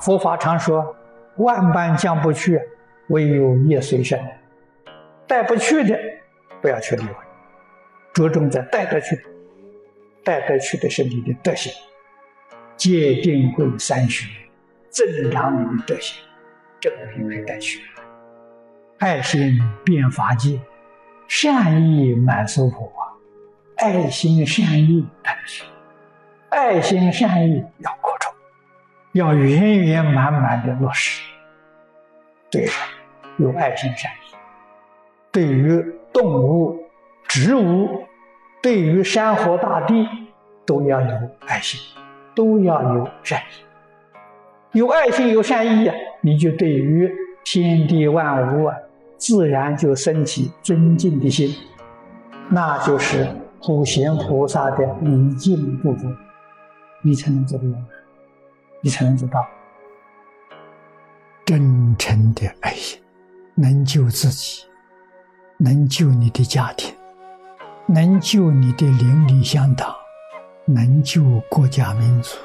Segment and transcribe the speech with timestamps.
[0.00, 0.96] 佛法常说，
[1.36, 2.60] 万般将不去，
[3.08, 4.18] 唯有业随身。
[5.26, 5.98] 带不去的，
[6.60, 7.14] 不要去理会，
[8.12, 9.16] 着重在带得去。
[10.24, 11.72] 带得去的是你的德行，
[12.76, 14.28] 戒定慧三学
[14.88, 16.22] 增长你的德行，
[16.78, 17.80] 这个就是带去。
[18.98, 20.60] 爱心变法界，
[21.26, 22.92] 善意满娑婆，
[23.78, 25.64] 爱心善意带去。
[26.52, 28.32] 爱心善意要扩充，
[29.12, 31.22] 要圆圆满满的落实。
[32.50, 32.68] 对
[33.38, 34.34] 有爱心善意，
[35.32, 36.78] 对于动物、
[37.26, 38.04] 植物。
[38.62, 40.06] 对于山河大地，
[40.64, 41.80] 都要有爱心，
[42.32, 44.78] 都要有善意。
[44.78, 48.76] 有爱心、有善意呀，你就对于天地万物啊，
[49.16, 51.52] 自然就升起尊敬的心，
[52.50, 53.26] 那就是
[53.60, 56.06] 普贤菩萨的礼敬不足，
[57.02, 57.64] 你才能做到，
[58.80, 59.44] 你才能做到
[61.44, 63.02] 真诚的爱心，
[63.54, 64.64] 能救自己，
[65.58, 66.94] 能救你的家庭。
[67.86, 69.92] 能救你的邻里乡党，
[70.64, 72.38] 能救国家民族，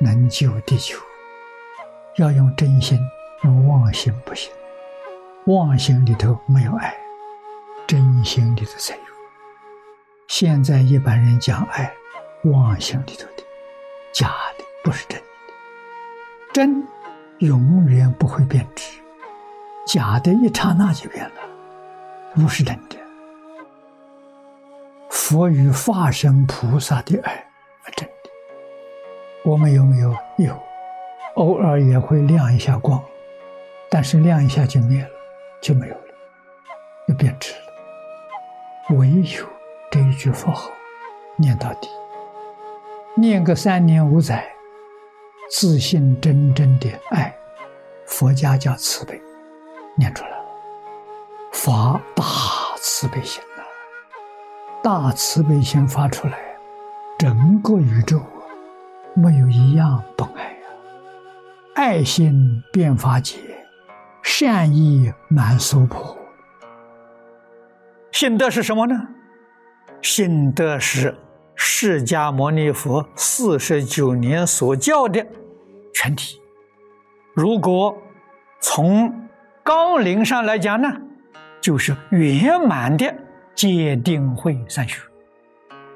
[0.00, 0.98] 能救地球，
[2.16, 2.98] 要用真心，
[3.44, 4.52] 用妄心不行。
[5.46, 6.94] 妄心里头没有爱，
[7.86, 9.02] 真心里头才有。
[10.26, 11.94] 现在一般人讲爱，
[12.44, 13.44] 妄心里头的，
[14.12, 15.26] 假的，不是真的。
[16.52, 16.88] 真
[17.38, 19.00] 永远不会变质，
[19.86, 21.40] 假的一刹那就变了，
[22.34, 22.96] 不是真的。
[25.08, 27.34] 佛与化身菩萨的爱
[27.84, 28.30] 是真的，
[29.44, 30.14] 我们有没有？
[30.38, 30.60] 有，
[31.34, 33.00] 偶尔也会亮一下光，
[33.90, 35.10] 但是亮一下就灭了，
[35.60, 36.14] 就没有了，
[37.06, 38.96] 就变质了。
[38.96, 39.46] 唯有
[39.90, 40.68] 这一句佛号，
[41.36, 41.88] 念到底，
[43.16, 44.48] 念个三年五载，
[45.50, 47.34] 自信真正的爱，
[48.06, 49.20] 佛家叫慈悲，
[49.96, 50.44] 念出来了，
[51.52, 52.24] 发大
[52.76, 53.42] 慈悲心。
[54.82, 56.38] 大慈悲心发出来，
[57.18, 58.18] 整个宇宙
[59.12, 60.58] 没有一样不爱呀！
[61.74, 63.36] 爱心变法界，
[64.22, 66.16] 善意满娑婆。
[68.10, 69.08] 心得是什么呢？
[70.00, 71.14] 心得是
[71.62, 75.26] 释迦牟尼佛四十九年所教的
[75.92, 76.40] 全体。
[77.34, 77.96] 如果
[78.60, 79.28] 从
[79.62, 80.90] 纲领上来讲呢，
[81.60, 83.14] 就是圆满的。
[83.52, 85.02] 戒定慧三学，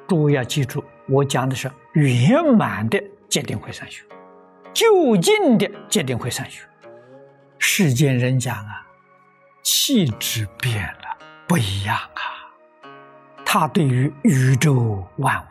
[0.07, 4.03] 诸位要记住，我讲的是圆满的戒定慧三学，
[4.75, 6.63] 就近的戒定慧三学。
[7.59, 8.87] 世间人讲啊，
[9.63, 11.17] 气质变了，
[11.49, 12.44] 不一样啊。
[13.57, 15.45] 他对于宇宙万物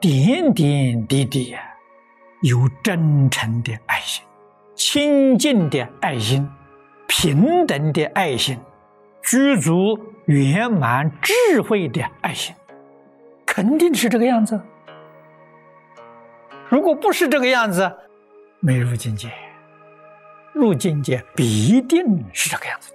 [0.00, 1.56] 点点滴滴，
[2.42, 4.24] 有真诚的爱心，
[4.76, 6.48] 清净的爱心，
[7.08, 8.56] 平等的爱心，
[9.22, 9.98] 具足。
[10.26, 12.54] 圆满智慧的爱心，
[13.44, 14.60] 肯定是这个样子。
[16.68, 17.92] 如果不是这个样子，
[18.60, 19.32] 没入境界。
[20.52, 22.92] 入境界必定是这个样子，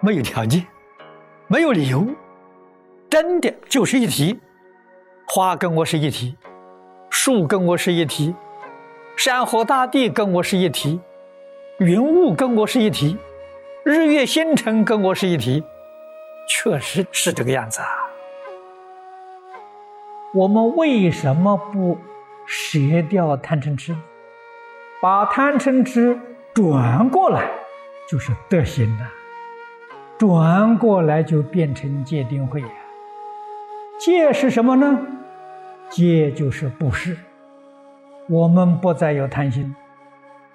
[0.00, 0.66] 没有条件，
[1.46, 2.06] 没有理由，
[3.10, 4.38] 真的就是一体。
[5.26, 6.36] 花跟我是一体，
[7.10, 8.34] 树跟我是一体，
[9.16, 11.00] 山河大地跟我是一体，
[11.78, 13.18] 云雾跟我是一体，
[13.84, 15.62] 日月星辰跟我是一体。
[16.48, 17.88] 确实是这个样子啊！
[20.34, 21.98] 我们为什么不
[22.46, 22.78] 舍
[23.10, 23.94] 掉贪嗔痴，
[25.02, 26.18] 把贪嗔痴
[26.54, 27.50] 转过来，
[28.08, 29.06] 就是德行呐。
[30.18, 32.64] 转过来就变成戒定慧。
[33.98, 34.98] 戒是什么呢？
[35.90, 37.16] 戒就是布施。
[38.28, 39.74] 我们不再有贪心，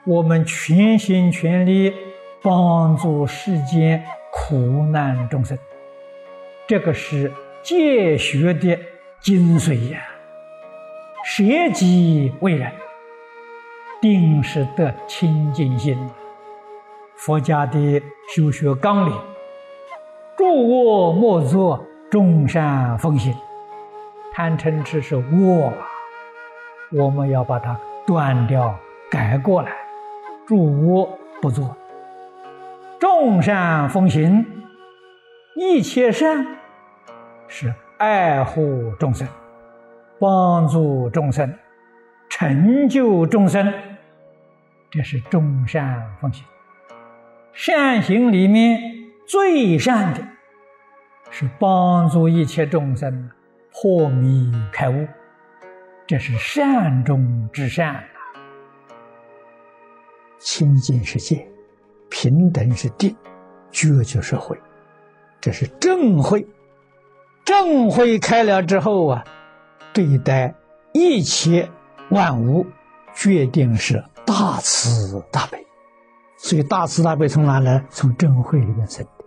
[0.06, 1.94] 我们全心全力
[2.42, 4.56] 帮助世间苦
[4.92, 5.57] 难众生。
[6.68, 7.31] 这个是
[7.62, 8.80] 戒学的
[9.19, 10.00] 精髓呀！
[11.25, 11.44] 舍
[11.74, 12.72] 己为人，
[14.01, 15.98] 定是得清净心。
[17.16, 18.01] 佛家的
[18.34, 19.18] 修学纲领：
[20.38, 23.33] 诸恶莫作，众善奉行。
[24.31, 25.74] 贪嗔痴是恶，
[26.92, 27.75] 我们要把它
[28.06, 28.77] 断掉，
[29.10, 29.71] 改过来，
[30.45, 30.56] 诸
[30.86, 31.10] 恶
[31.42, 31.75] 不作，
[33.00, 34.45] 众善奉行。
[35.56, 36.45] 一切善
[37.48, 39.27] 是爱护众生、
[40.19, 41.51] 帮助众生、
[42.30, 43.74] 成就众生，
[44.92, 46.45] 这是众善奉行。
[47.54, 48.80] 善行里面
[49.27, 50.21] 最善的
[51.30, 53.30] 是帮助一切众生
[53.72, 55.08] 破迷开悟，
[56.06, 58.04] 这是善中之善
[60.40, 61.48] 清净是戒，
[62.10, 63.16] 平等是定，
[63.72, 64.58] 觉就是慧，
[65.40, 66.46] 这是正慧。
[67.46, 69.24] 正慧开了之后啊，
[69.94, 70.54] 对待
[70.94, 71.70] 一切
[72.10, 72.66] 万物，
[73.16, 75.66] 决定是大慈大悲。
[76.38, 77.84] 所以大慈大悲从哪来？
[77.90, 79.23] 从正慧里面生的。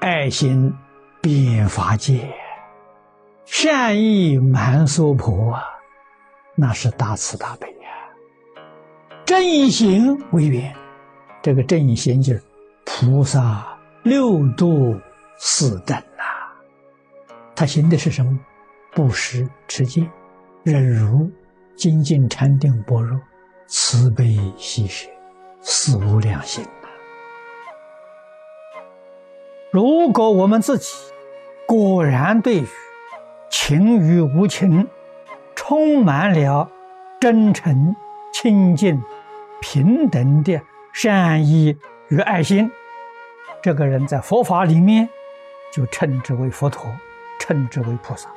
[0.00, 0.74] 爱心
[1.20, 2.32] 遍法界，
[3.44, 5.62] 善意满娑婆啊，
[6.54, 7.88] 那是大慈大悲呀。
[9.26, 10.74] 正行为缘，
[11.42, 12.42] 这个正行就是
[12.86, 14.98] 菩萨六度
[15.36, 16.24] 四等呐。
[17.54, 18.38] 他行的是什么？
[18.94, 20.08] 布施、持戒、
[20.62, 21.30] 忍辱、
[21.76, 23.20] 精进、禅定、般若、
[23.66, 25.10] 慈悲喜舍，
[25.60, 26.64] 四无量心。
[29.72, 30.92] 如果我们自己
[31.64, 32.64] 果然对
[33.48, 34.88] 情与无情
[35.54, 36.68] 充满了
[37.20, 37.94] 真诚、
[38.32, 39.00] 清净、
[39.60, 40.60] 平等的
[40.92, 41.78] 善意
[42.08, 42.68] 与爱心，
[43.62, 45.08] 这个人在佛法里面
[45.72, 46.90] 就称之为佛陀，
[47.38, 48.28] 称之为菩萨。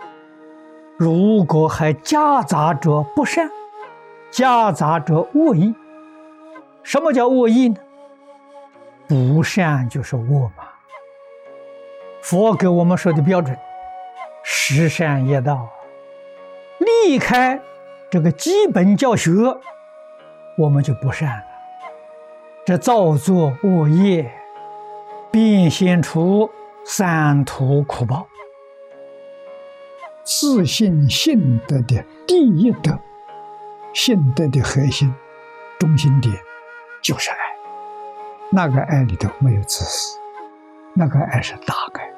[0.98, 3.50] 如果还夹杂着不善，
[4.30, 5.74] 夹杂着恶意，
[6.84, 7.78] 什么叫恶意呢？
[9.08, 10.66] 不善就是恶嘛。
[12.24, 13.58] 佛给我们说的标准，
[14.44, 15.70] 十善业道，
[16.80, 17.60] 离开
[18.10, 19.30] 这个基本教学，
[20.58, 21.44] 我们就不善了。
[22.66, 24.32] 这造作恶业，
[25.32, 26.50] 变现出
[26.86, 28.26] 三途苦报。
[30.24, 32.98] 自信信德的第一德，
[33.94, 35.14] 信德的核心
[35.78, 36.34] 中心点
[37.02, 37.38] 就是爱。
[38.50, 40.18] 那个爱里头没有自私，
[40.94, 42.13] 那个爱是大爱。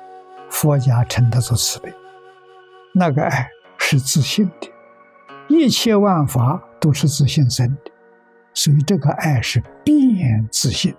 [0.55, 1.93] 佛家称它做慈悲，
[2.93, 4.71] 那个爱是自信的，
[5.49, 7.91] 一切万法都是自信生的，
[8.53, 10.95] 所以这个爱是变自信，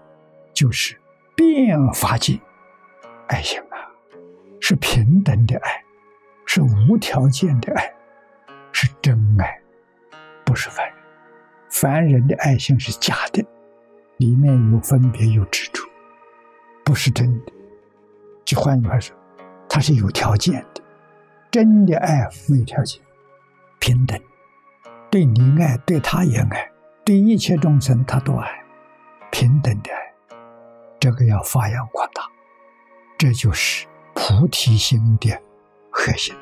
[0.52, 1.00] 就是
[1.34, 2.38] 变法界
[3.28, 3.88] 爱心啊，
[4.60, 5.82] 是平等的爱，
[6.44, 7.94] 是无条件的爱，
[8.72, 9.58] 是真爱，
[10.44, 10.96] 不是凡人。
[11.70, 13.42] 凡人的爱心是假的，
[14.18, 15.82] 里面有分别有执着，
[16.84, 17.52] 不是真的。
[18.44, 19.16] 就换句话说。
[19.76, 20.82] 它是有条件的，
[21.50, 22.98] 真的爱没有条件，
[23.78, 24.18] 平等，
[25.10, 26.72] 对你爱，对他也爱，
[27.04, 28.48] 对一切众生他都爱，
[29.30, 30.36] 平等的爱，
[30.98, 32.22] 这个要发扬光大，
[33.18, 35.38] 这就是菩提心的
[35.90, 36.34] 核心。